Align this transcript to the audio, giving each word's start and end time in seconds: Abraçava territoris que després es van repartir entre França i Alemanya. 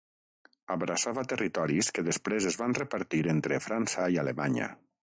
Abraçava 0.75 1.25
territoris 1.33 1.91
que 1.97 2.05
després 2.09 2.49
es 2.53 2.59
van 2.65 2.75
repartir 2.81 3.23
entre 3.37 3.63
França 3.71 4.13
i 4.17 4.23
Alemanya. 4.27 4.77